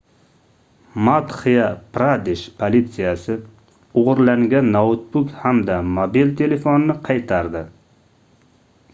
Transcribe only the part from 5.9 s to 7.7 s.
mobil telefonni qaytardi